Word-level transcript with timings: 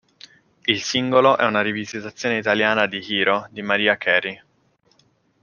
Il 0.65 0.81
singolo 0.81 1.37
è 1.37 1.45
una 1.45 1.61
rivisitazione 1.61 2.39
italiana 2.39 2.87
di 2.87 3.05
"Hero" 3.07 3.47
di 3.51 3.61
Mariah 3.61 3.97
Carey. 3.97 4.41